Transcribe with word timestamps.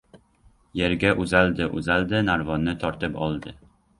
Yerga 0.79 1.11
uzaldi-uzaldi, 1.25 2.21
narvonni 2.31 2.75
tortib 2.87 3.23
oldi. 3.29 3.57